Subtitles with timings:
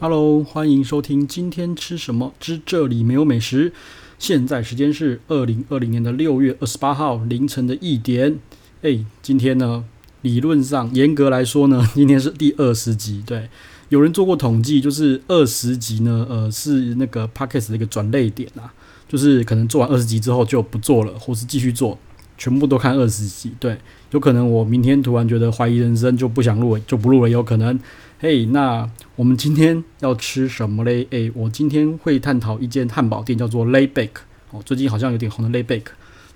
[0.00, 3.72] Hello，欢迎收听今天吃什么之这里没有美食。
[4.18, 8.40] 现在时间是二零二零年的六月二十八号凌晨的一点。
[8.82, 9.84] 哎，今天呢，
[10.22, 13.22] 理论上严格来说呢， 今天是第二十集。
[13.24, 13.48] 对，
[13.88, 18.74] 有人做过统计，就是二十集呢，呃，是那个 Podcast 的一个转类点啊，
[19.08, 21.96] 就是可能做完二十集之后就不做了，或是继续做。
[22.36, 23.78] 全部都看二十集，对，
[24.10, 27.78] 有可能我明天突然觉得怀疑人生，就不想录了，就不录了，有可能。
[28.24, 31.06] 嘿，那我们今天要吃什么嘞？
[31.10, 34.12] 诶，我今天会探讨一间汉堡店，叫做 Layback。
[34.50, 35.82] 哦，最近好像有点红的 Layback。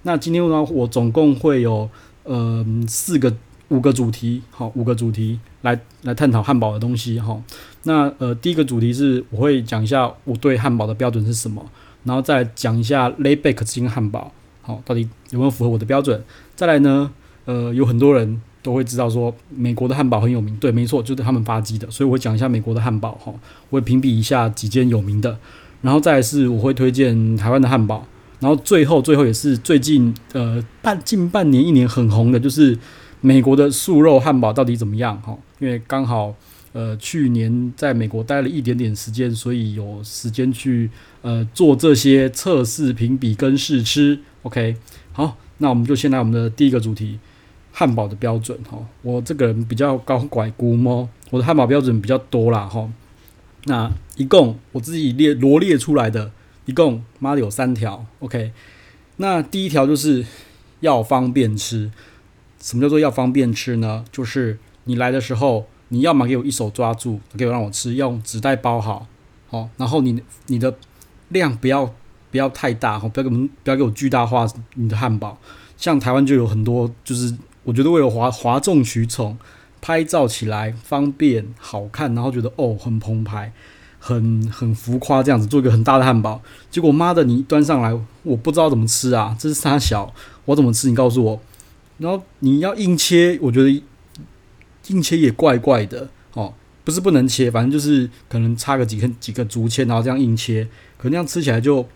[0.03, 1.89] 那今天呢，我总共会有
[2.25, 3.35] 呃四个、
[3.69, 7.43] 五个主题，好，五个主题来来探讨汉堡的东西，哈。
[7.85, 11.65] 那呃，第一个主题是我会讲一下我对汉堡的标准是什么，
[12.05, 14.31] 然后再讲一下 Layback 这间汉堡。
[14.61, 16.23] 好，到底有没有符合我的标准？
[16.55, 17.11] 再来呢？
[17.47, 23.33] 呃，有很多人都会知道说美国的汉堡很有名，对，没错，就是他们发迹的，所以我会讲一下美国的汉堡哈，
[23.71, 25.39] 我会评比一下几间有名的，
[25.83, 28.07] 然后再是我会推荐台湾的汉堡，
[28.41, 32.79] 然后最后最后也是最近呃半近半年一年很红的，就是
[33.21, 35.37] 美国的素肉汉堡到底怎么样哈？
[35.59, 36.35] 因为刚好。
[36.75, 40.89] 呃，去年在美国待了一点点时间，所以有时间去
[41.23, 44.21] 呃做这些测试、评比跟试吃。
[44.43, 44.77] OK，
[45.13, 47.19] 好，那我们就先来我们的第一个主题：
[47.79, 48.59] 汉堡的标准。
[48.69, 52.67] 哈，我这个人比较高拐估摸，我的汉堡标准比较多啦。
[52.67, 52.91] 哈，
[53.67, 56.33] 那一共我自己列罗列出来的，
[56.65, 58.05] 一共妈的有三条。
[58.19, 58.51] OK，
[59.19, 60.27] 那第一条就是
[60.81, 61.93] 要方便吃。
[62.59, 64.05] 什么叫做要方便吃呢？
[64.11, 65.67] 就是你来的时候。
[65.91, 69.07] 你要么给我一手抓住，给我让我吃，用纸袋包好，
[69.49, 70.77] 好，然后你你的
[71.31, 71.87] 量不要
[72.31, 75.39] 不要太大，哈，不要给我们不要给我巨大化你的汉堡。
[75.79, 77.35] 像台湾就有很多，就是
[77.69, 79.37] 我觉得为了哗哗众取宠，
[79.83, 83.53] 拍照起来方便好看，然后觉得哦很澎湃，
[83.99, 87.93] 很很浮夸这样子做一个很大的汉堡，结果妈的你端上来
[88.23, 90.15] 我不知道怎么吃啊，这是三小，
[90.47, 90.89] 我怎么吃？
[90.89, 91.41] 你告诉我，
[91.99, 93.83] 然后你要硬切，我觉得。
[94.87, 100.67] 硬切也怪怪的哦，不是不能切，反正就是可能插个几根几个竹签，然后这样硬切，
[100.97, 101.87] 可能这样吃起来就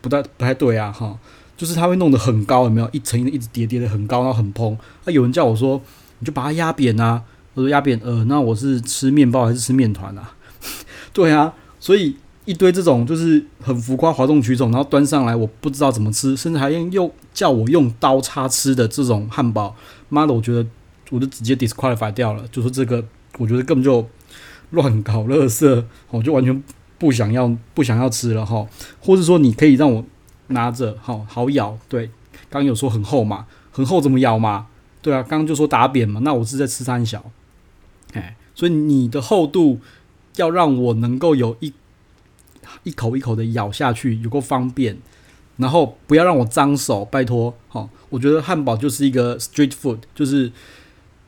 [0.00, 1.16] 不太不太对啊哈、
[1.60, 4.74] 就是它会弄得很高，有没有一层一层一直叠叠的很高，然后很蓬。
[5.04, 5.78] 那、有人叫我说，
[6.20, 7.22] 你就把它压扁啊，
[7.52, 10.32] 我说压扁，呃，那我是吃面包还是吃面团啊？
[11.12, 12.16] 对啊，所以
[12.46, 19.76] 一堆这种就是很浮夸、哗众取宠，然后端上来我不知道怎么吃，甚至还用又叫我用刀叉吃的这种汉堡，
[20.08, 20.66] 妈的，我觉得。
[21.12, 23.04] 我就直接 disqualify 掉了，就说这个，
[23.36, 24.08] 我觉得根本就
[24.70, 26.62] 乱搞垃圾，我就完全
[26.98, 28.64] 不想要，不想要吃了哈。
[29.00, 30.04] 或者说，你可以让我
[30.50, 31.76] 拿着，好好咬。
[31.88, 32.10] 对，
[32.48, 34.68] 刚有说很厚嘛，很厚怎么咬嘛？
[35.02, 37.30] 对啊，刚刚就说打扁嘛，那我是在吃三小，
[38.12, 39.80] 哎，所以你的厚度
[40.36, 41.72] 要让我能够有一
[42.84, 44.98] 一口一口的咬下去，有够方便。
[45.56, 47.54] 然后不要让我脏手，拜托。
[47.68, 50.52] 好，我觉得汉堡就是一个 street food，就是。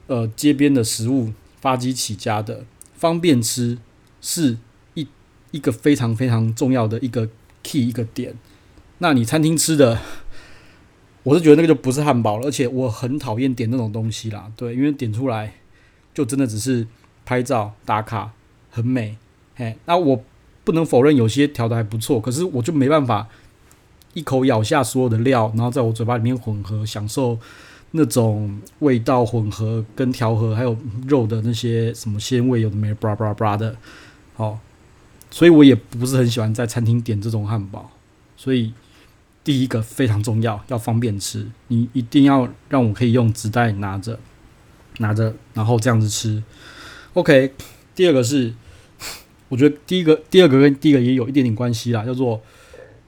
[0.08, 3.78] 呃，街边的食物发迹起家的，方便吃
[4.20, 4.58] 是
[4.92, 5.06] 一
[5.52, 7.28] 一个非常非常重要的一个
[7.62, 8.34] key 一个点。
[9.02, 9.98] 那你餐厅吃的，
[11.24, 14.48] 我是觉得那个就不是汉堡了，而且我很讨厌点那种东西啦。
[14.56, 15.54] 对，因为点出来
[16.14, 16.86] 就真的只是
[17.24, 18.30] 拍照打卡，
[18.70, 19.18] 很美。
[19.56, 20.22] 嘿，那我
[20.62, 23.26] 不能否认有些调的还不错，可是我就没办法
[24.14, 27.36] 一口咬下所有的料，然后在我嘴巴里面混合享受。
[27.94, 30.74] 那种味道混合跟调和，还有
[31.08, 33.76] 肉的那些什么鲜味，有的没有，布拉布拉布拉的，
[34.34, 34.58] 好，
[35.30, 37.90] 所以我也不是很喜欢在餐厅点这种汉堡。
[38.34, 38.72] 所以
[39.44, 44.18] 第一个非常重要，要方便吃，你一定要让我可以用纸袋拿着，
[44.98, 46.42] 拿着，然后这样子吃。
[47.14, 47.52] OK，
[47.94, 48.54] 第二个是，
[49.48, 52.40] 我觉得第一个、第二个跟第一个也有一点点关系啦，叫做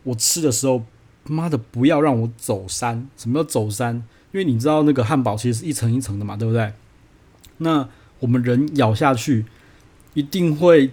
[0.02, 0.84] 我吃的时候，
[1.24, 3.08] 妈的不要让我走山。
[3.16, 4.02] 什么叫走山？
[4.32, 6.72] 因为你知道那个汉堡其实是一层一层的嘛，对不对？
[7.58, 9.46] 那我们人咬下去，
[10.14, 10.90] 一定会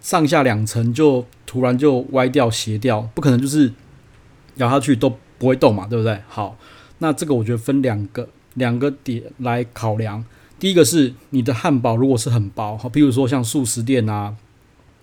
[0.00, 3.72] 上下两层就突然就歪掉斜掉，不可能就是
[4.58, 6.20] 咬下去都不会动嘛，对不对？
[6.28, 6.56] 好，
[6.98, 10.24] 那这个我觉得分两个两个点来考量。
[10.60, 14.36] 第一个是你的汉堡如果是很薄，好，比如说像速食店啊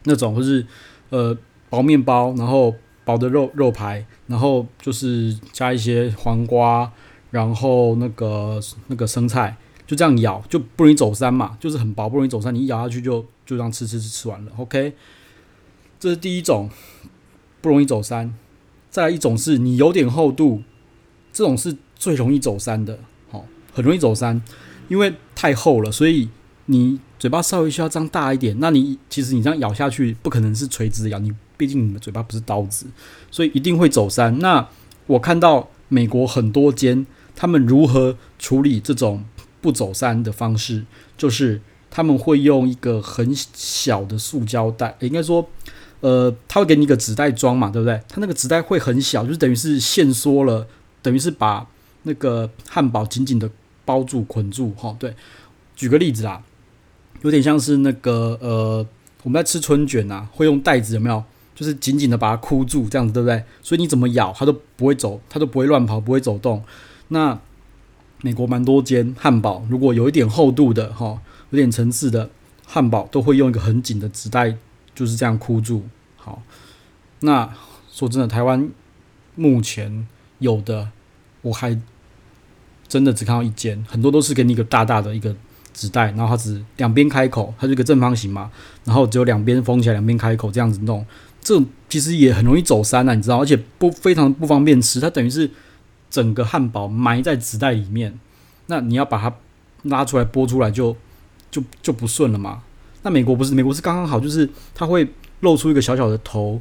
[0.03, 0.65] 那种，或是
[1.09, 1.37] 呃
[1.69, 2.73] 薄面包，然后
[3.03, 6.91] 薄的肉肉排，然后就是加一些黄瓜。
[7.31, 12.55] 然后那个那个生菜就这样咬，就不容易走山嘛，就是很薄，不容易走山。
[12.55, 14.93] 你一咬下去就就这样吃吃吃吃完了，OK。
[15.99, 16.69] 这是第一种
[17.59, 18.33] 不容易走山。
[18.95, 20.63] 再来一种是你有点厚度，
[21.33, 22.97] 这种是最容易走山的，
[23.29, 24.41] 好，很容易走山，
[24.87, 26.29] 因为太厚了，所以
[26.67, 32.85] 你嘴巴稍微需要张大一点，那你其实你这样咬下去不可能是垂直咬，你毕竟你的嘴巴不是刀子，
[33.29, 34.39] 所以一定会走山。
[34.39, 34.65] 那
[35.07, 37.05] 我看到美国很多间
[37.35, 39.25] 他们如何处理这种
[39.59, 40.85] 不走山的方式，
[41.17, 41.59] 就是
[41.91, 45.49] 他们会用一个很小的塑胶袋，应该说，
[46.01, 47.99] 呃，他会给你一个纸袋装嘛，对不对？
[48.07, 50.67] 他那个纸袋会很小，就是等于是限缩了，
[51.01, 51.67] 等于是把
[52.03, 53.49] 那个汉堡紧紧的
[53.83, 54.71] 包住、捆住。
[54.77, 55.15] 哈，对，
[55.75, 56.43] 举个例子啦。
[57.21, 58.85] 有点像是那个呃，
[59.23, 61.23] 我们在吃春卷啊，会用袋子有没有？
[61.55, 63.41] 就是紧紧的把它箍住，这样子对不对？
[63.61, 66.61] 所以你怎么咬它都不会走，它都不会乱跑，不会走动。
[67.07, 67.39] 那
[68.21, 71.21] 美国蛮多间汉堡，如果有一点厚度的哈，
[71.51, 72.29] 有点层次的
[72.65, 74.57] 汉堡，都会用一个很紧的纸袋，
[74.95, 75.83] 就是这样箍住。
[76.15, 76.41] 好，
[77.19, 77.53] 那
[77.91, 78.67] 说真的，台湾
[79.35, 80.07] 目前
[80.39, 80.89] 有的
[81.43, 81.79] 我还
[82.87, 85.35] 真的只看到一间，很多都是给你一个大大的一个。
[85.77, 88.49] 纸袋，然后它只两边开口，它是一个正方形嘛，
[88.85, 91.05] 然后只有两边封起来，两边开口这样子弄，
[91.41, 95.51] 这其实也很容易走散啊，你知道，而且不非常不方便吃，它等于是
[96.09, 98.17] 整个汉堡埋在纸袋里面，
[98.67, 99.35] 那你要把它
[99.83, 100.95] 拉出来剥出来就
[101.51, 102.63] 就就不顺了嘛。
[103.05, 105.07] 那美国不是，美国是刚刚好，就是它会
[105.41, 106.59] 露出一个小小的头，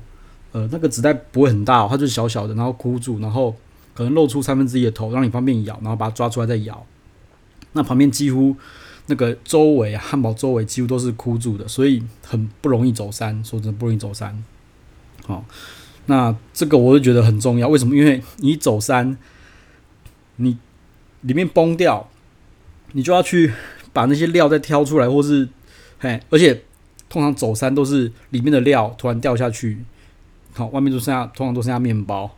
[0.52, 3.56] 呃，那个纸袋不会很大哦，它就是小小的，然后箍住，然后
[3.94, 6.84] 可能露出三分之一的头，让你方便咬，然后把它抓出来再咬。
[7.72, 8.54] 那旁边几乎。
[9.06, 13.44] 那个周围，汉堡周围几乎都是箍住的，所以很不容易走山。
[13.44, 14.42] 说真的，不容易走山。
[15.26, 15.44] 好，
[16.06, 17.68] 那这个我就觉得很重要。
[17.68, 17.94] 为什么？
[17.94, 19.18] 因为你走山，
[20.36, 20.56] 你
[21.20, 22.08] 里面崩掉，
[22.92, 23.52] 你就要去
[23.92, 25.50] 把那些料再挑出来，或是
[26.04, 26.62] 哎，而且
[27.08, 29.78] 通常走山都是里面的料突然掉下去，
[30.52, 32.30] 好，外面就剩下，通常都剩下面包。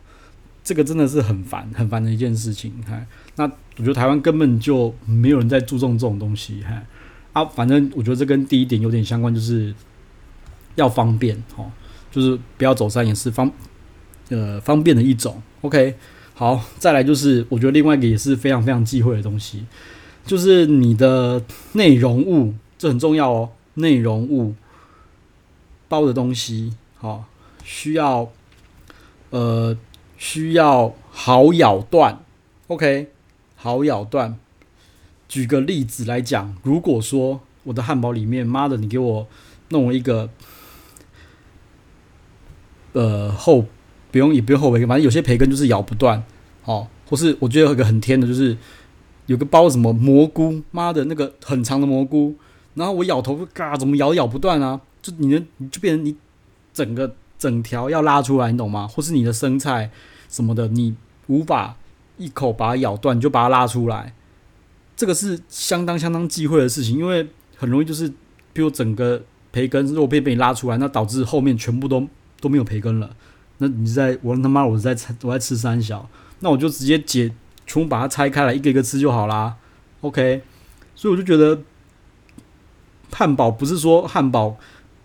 [0.63, 2.73] 这个真的是很烦，很烦的一件事情。
[2.85, 3.01] 哈，
[3.35, 6.61] 那我觉得台湾根本就没有人在注重这种东西。
[6.61, 6.83] 哈，
[7.31, 9.73] 啊，反正我觉得这跟第一点有点相关，就是
[10.75, 11.71] 要方便，哦，
[12.11, 13.49] 就是不要走山也是方，
[14.29, 15.41] 呃，方便的一种。
[15.61, 15.95] OK，
[16.33, 19.63] 好，再来就是我觉得另外一个也是非常非常忌讳的东西，
[20.25, 21.41] 就是你的
[21.73, 23.49] 内容物，这很重要哦。
[23.77, 24.53] 内容物
[25.87, 27.25] 包的东西，好，
[27.63, 28.29] 需要，
[29.31, 29.77] 呃。
[30.19, 32.17] 需要好咬断
[32.65, 33.11] ，OK，
[33.55, 34.39] 好咬断。
[35.29, 39.27] 举个例子来讲，如果说我的汉堡里面，妈的，你给我
[39.69, 40.31] 弄一个，
[42.93, 43.65] 呃，后，
[44.09, 46.23] 不用也不用后培根，反正有些培根就是咬不断，
[46.65, 48.57] 哦，或是我觉得有一个很天的，就是
[49.27, 52.35] 有个包什么蘑菇，妈的那个很长的蘑菇，
[52.77, 54.79] 然后我咬头，嘎，怎么咬咬不断啊？
[55.01, 56.15] 就你的，你就变成你
[56.73, 57.13] 整个。
[57.39, 58.87] 整条要拉出来，你懂吗？
[58.87, 59.91] 或是你的生菜
[60.27, 60.95] 什么的，你
[61.27, 61.77] 无法
[62.17, 64.15] 一口把它咬断，你就把它拉出来，
[64.95, 68.11] 这个是相当相当忌讳的事情，因为很容易就是，
[68.53, 69.21] 比如整个
[69.51, 72.07] 培根肉片被你拉出来，那导致后面全部都
[72.41, 73.15] 都没有培根了。
[73.59, 76.09] 那你在我他妈我在我在吃三小，
[76.39, 77.31] 那我就直接解
[77.67, 79.55] 全部把它拆开来，一个一个吃就好啦。
[80.01, 80.41] OK，
[80.95, 81.61] 所以我就觉得
[83.11, 84.57] 汉堡不是说汉堡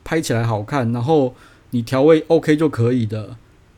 [0.05, 1.35] 拍起来好看，然后。
[1.75, 3.35] 你调味 OK 就可以的，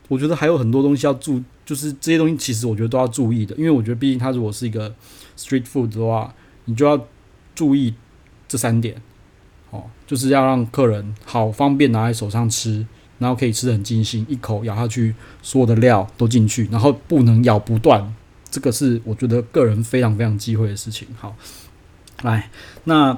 [0.08, 4.92] 我觉得还有很多东西要注，就是这些东西其实我觉得都要注意的，因为我觉得毕竟它如果是一个
[5.38, 6.34] street food 的话，
[6.64, 7.00] 你就要
[7.54, 7.94] 注意
[8.48, 9.00] 这三点，
[9.70, 12.84] 哦，就是要让客人好方便拿在手上吃，
[13.20, 18.12] 然后可以吃得很尽兴，一口咬下去，所有的料都进去，然后不能咬不断，
[18.50, 21.06] 这个是我觉得个人非常非常忌讳的事情。
[21.16, 21.36] 好，
[22.22, 22.50] 来，
[22.82, 23.16] 那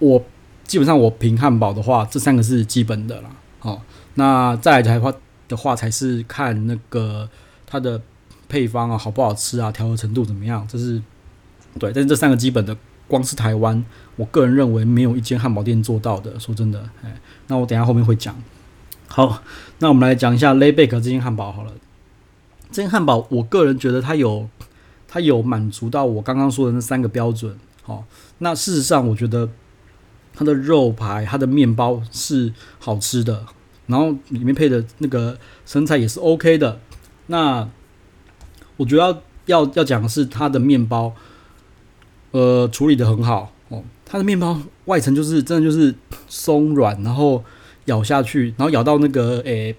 [0.00, 0.24] 我
[0.66, 3.82] 基本上我评汉堡的话，这三个是基本的啦，好。
[4.14, 5.12] 那再来的话
[5.46, 7.28] 的话，才是看那个
[7.66, 8.00] 它的
[8.48, 11.00] 配方啊，好不好吃啊，调和程度怎么样，这是
[11.78, 11.92] 对。
[11.92, 12.74] 但是这三个基本的，
[13.06, 13.84] 光是台湾，
[14.16, 16.40] 我个人认为没有一间汉堡店做到的。
[16.40, 17.14] 说真的，哎，
[17.48, 18.34] 那我等下后面会讲。
[19.06, 19.42] 好，
[19.80, 21.72] 那我们来讲一下 l a y b a k 这间汉堡好了。
[22.70, 24.48] 这间汉堡，我个人觉得它有
[25.06, 27.56] 它有满足到我刚刚说的那三个标准。
[27.82, 28.04] 好，
[28.38, 29.48] 那事实上，我觉得
[30.36, 33.46] 它的肉排、它的面包是好吃的。
[33.86, 36.80] 然后里面配的那个生菜也是 OK 的。
[37.28, 37.68] 那
[38.76, 41.14] 我觉得要要要讲的是它的面包，
[42.32, 43.84] 呃，处理的很好哦。
[44.04, 45.94] 它的面包外层就是真的就是
[46.28, 47.44] 松软，然后
[47.84, 49.74] 咬下去，然后咬到那个诶、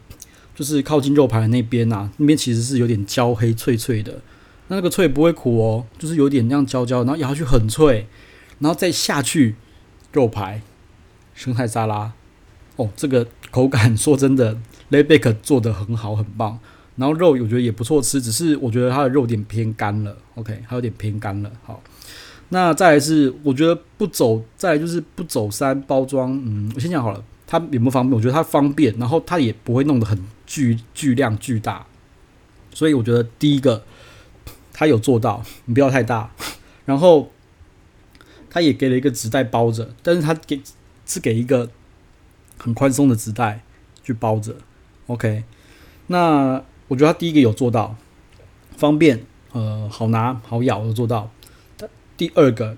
[0.56, 4.22] 就是靠近肉排的那边呐，那边其实是有点焦黑脆脆的。
[4.70, 8.08] 那那个脆不会苦哦，就是有点那样焦焦，然后咬下去很脆，
[8.60, 9.56] 然后再下去
[10.18, 10.64] 肉排、
[11.36, 12.12] 生菜沙拉。
[12.76, 14.58] 哦，这个口感 说真的
[14.90, 16.60] ，Layback 做得很好，很棒。
[16.96, 20.18] 然后肉我觉得也不错吃，只是我觉得它的肉有点偏干了。
[20.34, 21.52] OK，还有点偏干了。
[21.64, 21.80] 好，
[22.50, 26.34] 那再来是，我觉得不走，再来就是不走山包装。
[26.44, 28.16] 嗯，我先讲好了，它有没有方便？
[28.16, 31.86] 我觉得它方便，然后它也不会弄得很巨巨量巨大。
[32.74, 33.84] 所以我觉得第一个，
[34.74, 36.32] 它有做到，你不要太大。
[36.86, 37.32] 然后
[38.50, 40.62] 它也给了一个纸袋包着，但是它给
[41.06, 41.70] 是给一个
[42.58, 43.64] 很宽松的纸袋
[44.04, 44.56] 去包着。
[45.08, 45.44] OK，
[46.08, 47.96] 那我觉得它第一个有做到，
[48.78, 51.32] 方便，呃，好拿好咬有做到。
[52.18, 52.76] 第二个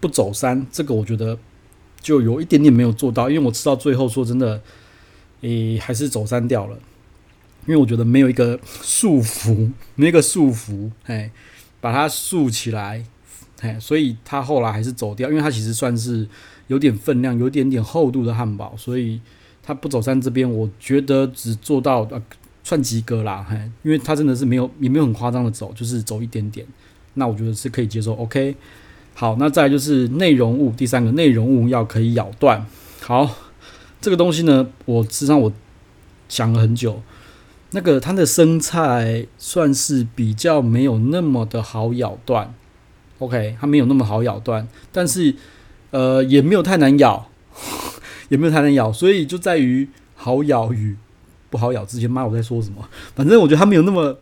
[0.00, 1.38] 不走山，这个我觉得
[2.00, 4.62] 就有一点点没有做到，因为我吃到最后说真的，
[5.42, 6.78] 诶、还是走山掉了，
[7.66, 11.30] 因为我觉得没有一个束缚，没有一个束缚，哎，
[11.80, 13.04] 把它竖起来，
[13.62, 16.28] 哎，所以他后来还是走掉，因为他其实算是
[16.66, 19.18] 有点分量、有点点厚度的汉堡，所以
[19.62, 22.20] 他不走山这边，我觉得只做到呃
[22.62, 26.66] 算及格啦，嘿，因为他真的是没有也没有很夸张的走，就是走一点点。
[27.14, 28.54] 那我觉得是可以接受，OK。
[29.14, 32.66] 好，那再来就是内容物，第三个内容物要可以咬断。
[33.02, 33.30] 好，
[34.00, 35.52] 这个东西呢，我实际上我
[36.28, 37.02] 想了很久，
[37.72, 42.54] 那个它的生菜算是比较没有那么的好咬断
[43.22, 45.34] ，OK，它没有那么好咬断，但是
[45.90, 47.28] 呃也没有太难咬，
[48.28, 50.96] 也没有太难咬，所以就在于好咬与
[51.48, 52.10] 不好咬之间。
[52.10, 52.88] 妈，我在说什么？
[53.14, 54.18] 反正我觉得它没有那么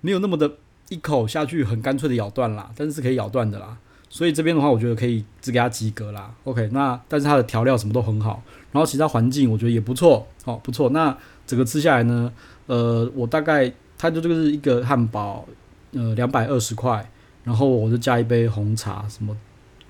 [0.00, 0.50] 没有那么的。
[0.88, 3.78] 一口下去很干脆的咬断啦，但是是可以咬断的啦，
[4.10, 6.30] 所以这边的话我觉得可以只给它及格啦。
[6.44, 10.90] OK，那但是它的调料什么都很好，然后其他环境我觉得也不错，哦不错。
[10.90, 12.30] 那整个吃下来呢，
[12.66, 15.46] 呃，我大概它就这个是一个汉堡，
[15.92, 17.10] 呃两百二十块，
[17.44, 19.36] 然后我就加一杯红茶，什么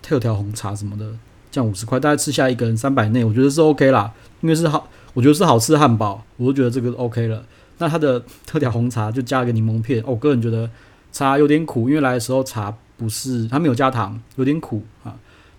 [0.00, 1.06] 特调红茶什么的，
[1.50, 7.44] 这样五十块，大概吃下一个人三百内，我觉得是 OK 啦，因为是好，我觉得是好吃的汉堡，我就觉得这个 OK 了。
[7.78, 10.68] 那它的特调红茶就加一个柠檬片，我个人觉得。
[11.14, 15.14] 茶有点苦，因为来的时候茶不是，它没有加糖，有点苦啊。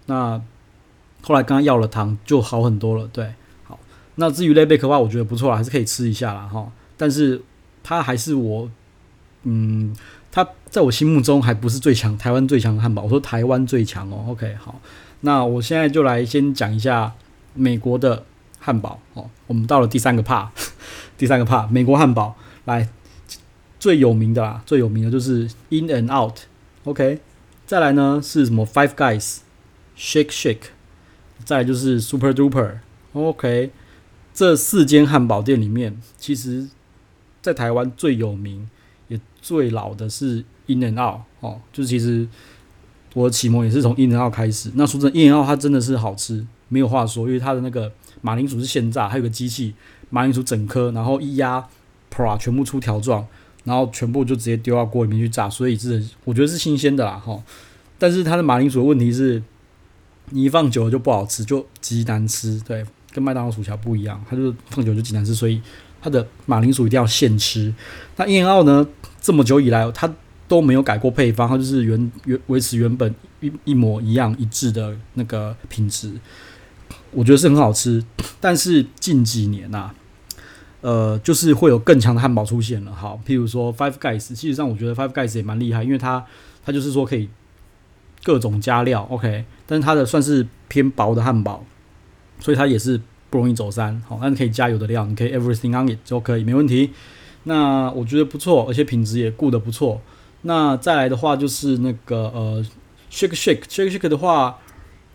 [0.07, 0.41] 那
[1.21, 3.07] 后来刚刚要了糖，就好很多了。
[3.13, 3.77] 对，好。
[4.15, 6.71] 那至于雷贝克的话，我觉得不错啦，还是可以吃一下啦哈。
[6.97, 7.39] 但是
[7.83, 8.67] 它还是我，
[9.43, 9.95] 嗯，
[10.31, 13.03] 它在我心目中还不是最强，台湾最强的汉堡。
[13.03, 14.25] 我说台湾最强哦。
[14.29, 14.79] OK，好。
[15.21, 17.13] 那我现在就来先讲一下
[17.53, 18.25] 美国的
[18.59, 19.29] 汉堡哦。
[19.47, 20.49] 我们到了第三个 part，
[21.17, 22.35] 第三个 part，美国汉堡
[22.65, 22.89] 来。
[23.79, 27.19] 最有名的啦，最有名的就是 In and Out，OK，
[27.67, 30.67] 再来呢是什么 Five Guys，Shake Shake，
[31.43, 33.71] 再就是 Super Duper，OK，
[34.33, 36.69] 这四间汉堡店里面，其实，
[37.41, 38.69] 在台湾最有名
[39.43, 42.27] 最老的是 In and Out 哦，就是其实
[43.13, 44.71] 我的启蒙也是从 In and Out 开始。
[44.75, 49.75] 那说真的，In and Out 它真的是好吃，没有话说，因为它的那个马铃薯是现炸，还有个机器
[50.09, 51.67] 马铃薯整颗，然后一压，
[52.09, 53.27] 啪，全部出条状。
[53.65, 57.41] 然后全部就直接丢到锅里面去炸，所以是我觉得是新鲜的啦哈。
[57.97, 59.41] 但是它的马铃薯的问题是，
[60.31, 62.59] 你一放久了就不好吃，就极难吃。
[62.67, 65.61] 对，跟麦当劳薯条不一样，它就放久就极难吃，所以
[66.01, 67.73] 它的马铃薯一定要现吃。
[68.17, 68.85] 那 In-N-Out 呢，
[69.23, 70.13] 这么久以来它
[70.47, 76.11] 都没有改过配方，它就是原原维持原本一一模一样一致的那个品质，
[77.09, 78.03] 我觉得是很好吃。
[78.39, 79.95] 但是近几年呐、啊。
[80.81, 82.93] 呃，就是会有更强的汉堡出现了。
[82.93, 86.25] 好，譬如说 Five Guys，其实上我觉得 Five Guys 也蛮厉害，因为它
[86.65, 87.29] 它就是说可以
[88.21, 91.65] 各种加料，OK，但是它的算是偏薄的汉堡，
[92.37, 92.99] 所以它也是
[93.29, 94.03] 不容易走山。
[94.05, 96.89] 好，那你可以加油的料，你可以 Everything on it 就可以，没问题。
[97.43, 100.01] 那我觉得不错，而且品质也顾得不错。
[100.43, 102.65] 那再来的话就是那个呃
[103.11, 104.57] Shake Shake Shake Shake 的话，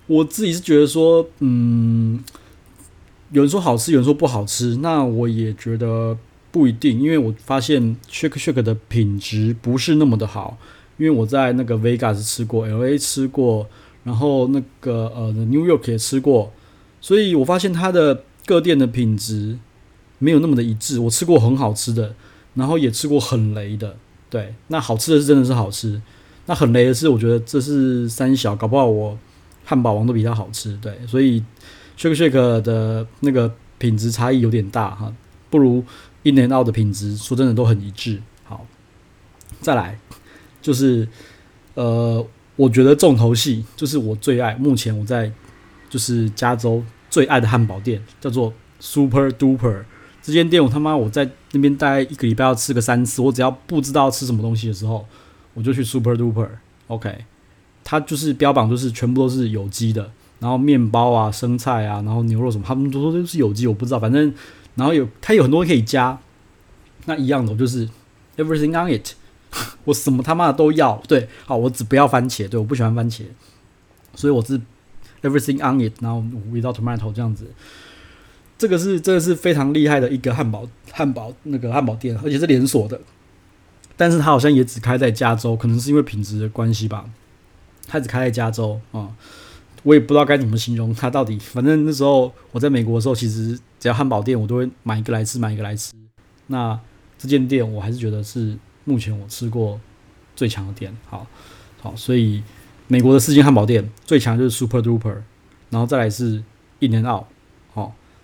[0.06, 2.22] 我自己是觉得说，嗯。
[3.30, 6.16] 有人说好吃，有人说不好吃，那我也觉得
[6.50, 10.56] 不一定，因为我发现 Shake Shake 的品质不是那么的好，
[10.96, 13.68] 因为我在那个 Vegas 吃过，LA 吃过，
[14.02, 16.50] 然后那个呃 New York 也吃过，
[17.02, 19.58] 所以我发现它的各店的品质
[20.18, 20.98] 没有那么的一致。
[20.98, 22.14] 我吃过很好吃的，
[22.54, 23.96] 然后也吃过很雷的，
[24.30, 26.00] 对，那好吃的是真的是好吃，
[26.46, 29.18] 那很雷的是我觉得这是三小，搞不好我
[29.64, 31.42] 汉堡王都比较好吃，对，所以。
[32.00, 35.12] Shake shake 的那个品质差异有点大哈，
[35.50, 35.82] 不如
[36.22, 38.22] In and Out 的品质，说真的都很一致。
[38.44, 38.64] 好，
[39.60, 39.98] 再来
[40.62, 41.08] 就是
[41.74, 45.32] 呃，我觉得重头戏就是我最爱，目前我在
[45.90, 49.82] 就是加州最爱的汉堡店叫做 Super Duper。
[50.28, 55.06] 这间店我他妈我在那边待一个礼拜要吃个三次，我只要不知道吃什么东西的时候，
[55.54, 56.46] 我就去 Super Duper。
[56.88, 57.24] OK，
[57.82, 60.10] 它就是标榜就是全部都是有机的。
[60.38, 63.98] 然后面包啊、生菜啊，然后牛肉什么，他们都说都是有机，我不知道。
[63.98, 64.30] 反正，
[64.74, 66.18] 然后有它有很多可以加，
[67.06, 67.88] 那一样的就是
[68.36, 69.14] everything on it，
[69.84, 71.02] 我什么他妈的都要。
[71.08, 73.22] 对，好，我只不要番茄，对，我不喜欢番茄，
[74.14, 74.60] 所以我是
[75.22, 77.50] everything on it，然后 without tomato 这样子。
[78.58, 83.00] 这个是这个是非常厉害的一个汉堡汉堡那个汉堡店，而且是连锁的，
[83.96, 87.08] 但是它好像也只开在加州，可能是因为品质的关系吧。
[87.86, 89.14] 它只开在加州啊、嗯，
[89.82, 91.38] 我也不知道该怎么形容它到底。
[91.38, 95.92] 反正那时候我在美国的时候，其实只要汉堡店，我都会买一个来吃，买一个来吃。
[96.48, 96.78] 那
[97.16, 99.80] 这间店我还是觉得是目前我吃过
[100.36, 100.94] 最强的店。
[101.06, 101.26] 好，
[101.80, 102.42] 好，所以
[102.88, 105.22] 美国的四间汉堡店最强就是 Super Duper，
[105.70, 106.42] 然后再来是
[106.80, 107.24] In-N-Out，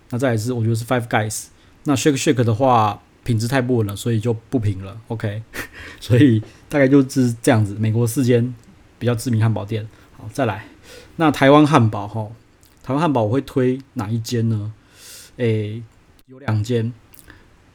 [0.09, 1.45] 那再来是，我觉得是 Five Guys。
[1.83, 4.97] 那 Shake Shake 的话，品质太不稳了，所以就不评了。
[5.07, 5.41] OK，
[5.99, 7.75] 所以大概就是这样子。
[7.79, 8.53] 美国四间
[8.99, 9.87] 比较知名汉堡店。
[10.17, 10.65] 好，再来。
[11.17, 12.27] 那台湾汉堡哈，
[12.83, 14.73] 台湾汉堡我会推哪一间呢？
[15.37, 15.81] 诶、
[16.27, 16.93] 有两间。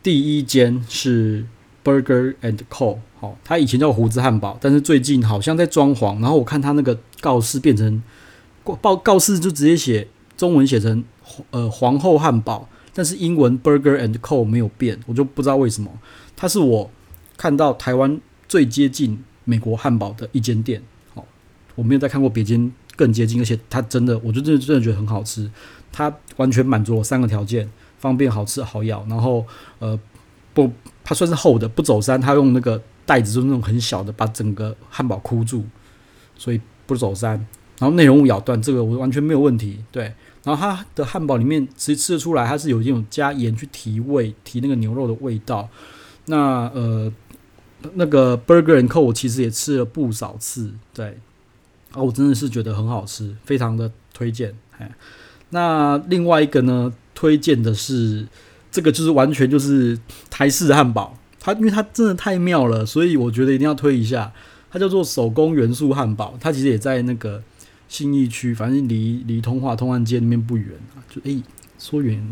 [0.02, 1.44] 第一间是
[1.84, 2.98] Burger and Co。
[3.18, 6.20] 好，它以前叫胡子汉堡，但是最近好像在装潢。
[6.20, 8.02] 然后我看它那个告示变成
[8.80, 10.08] 报告示就直接写
[10.40, 11.04] 中文写成。
[11.52, 15.88] 呃，皇后汉堡，但是英文 Burger and Co 没有变，我就不知道为什么。
[16.36, 16.90] 它是我
[17.36, 20.82] 看到台湾最接近美国汉堡的一间店。
[21.14, 21.24] 好，
[21.76, 25.48] 我没有再看过别间更接近，而且它真的，我就真的真的觉得很好吃。
[25.92, 29.06] 它完全满足了三个条件：方便、好吃、好咬。
[29.08, 29.46] 然后，
[29.78, 29.96] 呃，
[30.52, 30.68] 不，
[31.04, 32.20] 它算是厚的，不走山。
[32.20, 35.62] 它用那个袋子，就是那种很小的，把整个汉堡箍住，
[36.36, 37.46] 所以不走山。
[37.78, 39.78] 然后内容物咬断，这个我完全没有问题。
[39.92, 40.12] 对。
[40.42, 45.68] 然后它的汉堡里面其实吃得出来，它是有一种加盐去提味，提那个牛肉的味道。
[46.26, 47.12] 那呃，
[47.94, 51.18] 那个 Burger and Co 我其实也吃了不少次，对，
[51.92, 54.54] 啊，我真的是觉得很好吃，非常的推荐。
[54.78, 54.90] 哎，
[55.50, 58.26] 那另外一个呢，推荐的是
[58.72, 59.98] 这个，就是完全就是
[60.30, 64.32] 台式汉堡，它因为它真的太妙了，所以我觉得一定要推一下。
[64.70, 67.42] 它叫做手工元素汉堡，它其实也在那个。
[67.90, 71.42] 信义区，反正离离通化通安街那边不远啊，就诶、
[71.76, 72.22] 说远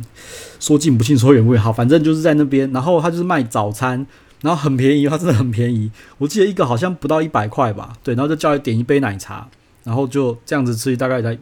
[0.61, 1.61] 说近不近，说远不远。
[1.61, 2.73] 好，反正就是在那边。
[2.73, 4.06] 然后他就是卖早餐，
[4.41, 5.91] 然后很便宜，他真的很便宜。
[6.17, 8.15] 我记得一个好像不到一百块吧，对。
[8.15, 9.49] 然后就叫你点一杯奶茶，
[9.82, 11.35] 然后就这样子吃，大概才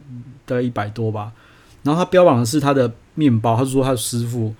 [0.45, 1.31] 大概一百多吧。
[1.83, 4.51] 然后他标榜的是他的面包，他是说他的师傅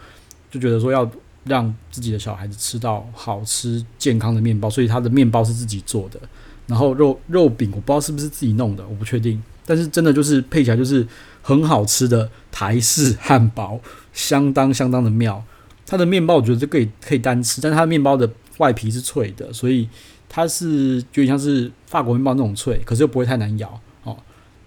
[0.51, 1.09] 就觉得说要
[1.45, 6.19] 让自己的小孩子吃到好吃健康的面包，所以他的面包是自己做的。
[6.67, 9.41] 然后肉肉饼我不知道是不是自己弄的，我不确定。
[9.67, 11.05] 但是真的就是配起来就是
[11.41, 13.79] 很好吃的台式汉堡，
[14.13, 15.43] 相当相当的妙。
[15.85, 18.27] 它的面包我觉得就可以可以单吃，但是它的面包的
[18.57, 19.87] 外皮是脆的，所以
[20.27, 24.17] 它是有点像是法国面包那种脆，可是又不会太难咬哦。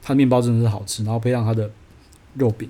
[0.02, 1.70] 它的面包真的是好吃，然后配上它的
[2.34, 2.68] 肉饼，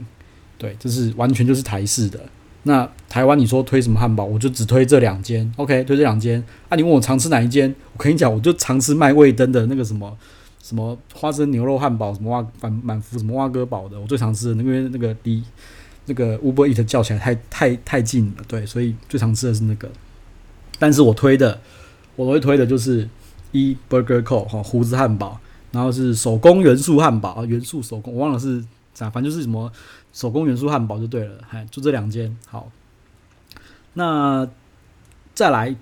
[0.57, 2.19] 对，这是完全就是台式的。
[2.64, 6.45] 那台湾你说推什么汉堡，我就只推这两间，OK，推这两间。
[6.69, 10.14] 啊，你问我常吃哪一间，我跟你讲，我就常吃麦味登的那个什么
[10.62, 15.42] 什么花生牛肉汉堡，什么蛙满满福什么蛙哥堡的，我最常吃的，因为那个离
[16.07, 19.90] 那个 Uber Eat 叫起来太太太近了，对，所以最常吃的是那个。
[20.79, 21.61] 但是我推的，
[22.16, 23.09] 我会推的就是
[23.53, 25.38] 一 Burger Co 哈胡子汉堡，
[25.73, 29.70] 然后是手工元素汉堡，元素手工，我忘了是啥，反正就是什么。
[30.12, 32.37] 手工元素汉堡就对了，嗨，就这两间。
[32.49, 32.68] 好，
[33.94, 34.49] 那
[35.35, 35.77] 再来，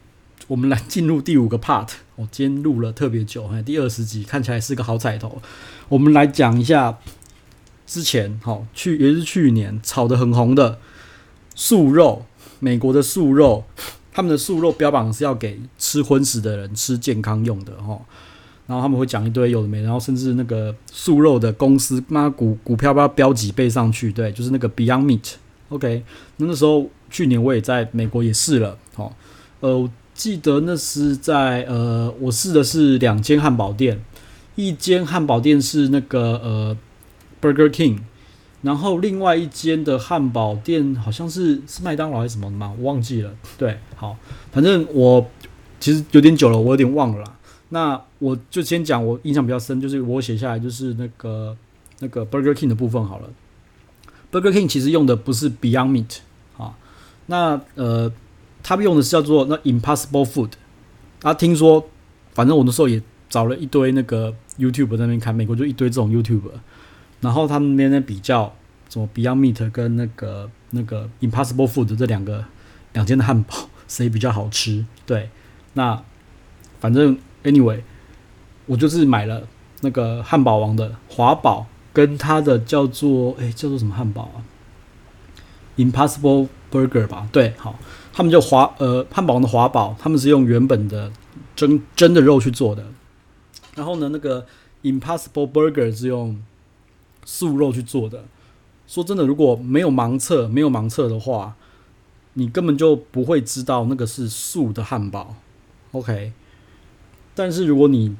[0.48, 1.90] 我们来进入第五个 part。
[2.16, 5.40] 我今天录了特别久，哎，第二十集看起来是个好彩头。
[5.88, 6.98] 我们来讲一下
[7.86, 10.78] 之前，好去也是去年炒得很红的
[11.54, 12.24] 素肉，
[12.60, 13.64] 美国的素肉，
[14.12, 18.00] 他们的素肉标榜是要给吃荤食的人吃健康用的，哈。
[18.66, 25.34] 然后他们会讲一堆有的没，然后甚至那个素肉的公司，妈股股票不要标几倍上去，对，就是那个 Beyond Meat。
[25.70, 26.02] OK，
[26.36, 29.10] 那那时候去年我也在美国也试了，哦，
[29.60, 34.02] 呃，记得那是在呃，我试的是两间汉堡店，
[34.56, 36.76] 一间汉堡店是那个呃
[37.40, 38.00] Burger King，
[38.62, 42.74] 然后另外一间的汉堡店好像是是麦当劳还是什么的吗？
[42.78, 43.30] 我忘记了。
[43.56, 44.16] 对，好，
[44.50, 45.24] 反正我
[45.78, 47.36] 其实有点久了，我有点忘了啦。
[47.68, 51.56] 那我就先讲我印象比较深，就是我写下来就是那个
[52.00, 53.30] 那个 Burger King 的部分好了。
[54.32, 56.16] Burger King 其实用的不是 Beyond Meat
[56.56, 56.74] 啊，
[57.26, 58.10] 那呃，
[58.68, 60.50] 他们用的是叫做那 Impossible Food。
[61.22, 61.88] 啊，听说，
[62.34, 63.00] 反正我那时候也
[63.30, 66.42] 找了一堆那个 YouTube 在那边看，美国就一堆这种 YouTube，
[67.22, 68.54] 然后他们那边在比较
[68.90, 72.44] 什么 Beyond Meat 跟那个那个 Impossible Food 这两个
[72.92, 73.56] 两间的汉堡
[73.88, 74.84] 谁比较好吃？
[75.06, 75.30] 对，
[75.72, 76.02] 那
[76.78, 77.16] 反正。
[77.44, 77.80] Anyway，
[78.66, 79.46] 我就是买了
[79.80, 84.42] 那个汉堡王的华堡，跟它的叫做诶、叫做什么汉堡啊
[85.76, 87.28] ？Impossible Burger 吧？
[87.30, 87.78] 对，好，
[88.18, 91.12] 他们就华呃汉堡王的华堡，他们是用原本的
[91.54, 92.84] 真真的肉去做的。
[93.76, 94.44] 然后呢，那个
[94.82, 96.42] Impossible Burger 是用
[97.24, 98.24] 素肉去做的。
[98.88, 101.54] 说真的，如果没有盲测，没有盲测的话，
[102.32, 105.36] 你根本就不会知道那个是素的汉堡。
[105.92, 106.32] OK，
[107.36, 108.16] 但是如果你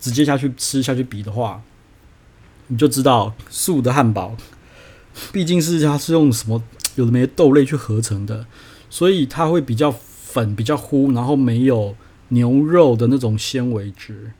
[0.00, 1.62] 直接下去吃下去比的话，
[2.66, 4.36] 你就知道素的汉堡，
[5.32, 6.60] 毕竟是它是用什么
[6.96, 8.46] 有的没的豆类去合成的，
[8.94, 11.96] 所以它会比较粉，比较糊，然后没有
[12.28, 14.30] 牛肉的那种纤维质。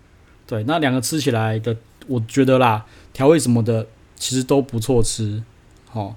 [0.46, 5.42] 对，那两个吃起来的，我觉得啦，调味什么的其实都不错吃，
[5.90, 6.14] 好，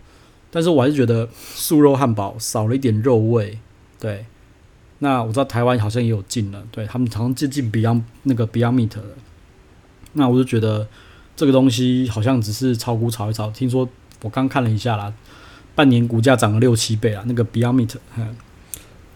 [0.51, 3.57] 但是我还是觉得素肉汉堡少了一点肉味。
[3.99, 4.27] 对，
[4.99, 9.03] 那我知道台湾好像也有进了，对他们好像接近 Beyond 那个 Beyond Meat 了，
[10.13, 10.87] 那我就觉得。
[11.35, 13.87] 这个东西好像只是炒股炒一炒，听说
[14.23, 15.13] 我刚看了一下啦，
[15.77, 17.95] 半年股价涨了六七倍啊，那个 Beyond Meat，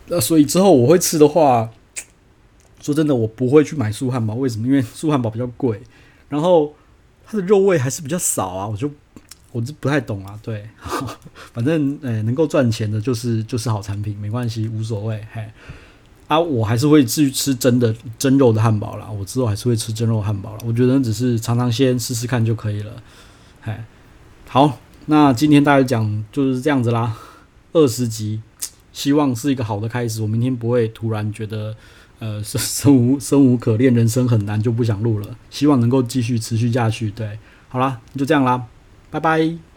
[0.10, 1.71] 那所以之后我会吃的话，
[2.80, 4.67] 说真的，我不会去买素汉堡，为什么？
[4.67, 5.82] 因为素汉堡比较贵，
[6.30, 6.76] 然后
[7.26, 8.91] 它的肉味还是比较少啊，我就
[9.52, 10.69] 我就不太懂啊，对，
[11.52, 15.43] 反正诶、能够赚钱的就是就是好产品，没关系，无所谓，嘿。
[16.28, 19.10] 啊，我还是会去吃真的真肉的汉堡啦。
[19.12, 20.60] 我之后还是会吃真肉汉堡啦。
[20.65, 22.93] 我觉得只是尝尝鲜，试试看就可以了。
[23.62, 23.76] 嘿，
[24.47, 24.80] 好，
[25.12, 27.13] 那今天大概讲就是这样子啦。
[27.74, 28.41] 二十集，
[28.93, 30.21] 希望是一个好的开始。
[30.21, 31.76] 我明天不会突然觉得，
[32.19, 35.36] 呃，生生无生无可恋，人生很难就不想录了。
[35.50, 37.12] 希望能够继续持续下去。
[37.12, 38.63] 对，好啦，就这样啦，
[39.10, 39.71] 拜拜。